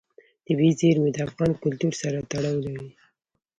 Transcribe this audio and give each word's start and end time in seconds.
طبیعي 0.45 0.73
زیرمې 0.79 1.09
د 1.13 1.17
افغان 1.27 1.51
کلتور 1.63 1.93
سره 2.01 2.27
تړاو 2.31 2.57
لري. 2.65 2.89